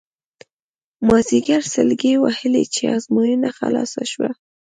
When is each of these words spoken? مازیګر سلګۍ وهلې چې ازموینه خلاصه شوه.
مازیګر 1.07 1.61
سلګۍ 1.73 2.13
وهلې 2.19 2.63
چې 2.75 2.83
ازموینه 2.95 3.49
خلاصه 3.59 4.01
شوه. 4.11 4.29